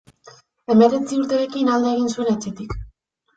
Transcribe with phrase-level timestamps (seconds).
[0.73, 2.75] Hemeretzi urterekin alde egin zuen etxetik.